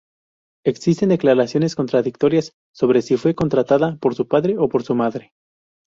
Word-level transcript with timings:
Existen 0.65 1.09
declaraciones 1.09 1.75
contradictorias 1.75 2.53
sobre 2.73 3.03
si 3.03 3.17
fue 3.17 3.29
encontrada 3.29 3.97
por 3.97 4.15
su 4.15 4.27
padre 4.27 4.57
o 4.57 4.67
por 4.67 4.81
su 4.81 4.95
madre. 4.95 5.31